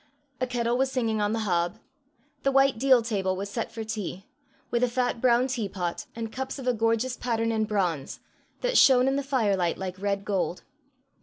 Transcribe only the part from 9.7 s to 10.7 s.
like red gold.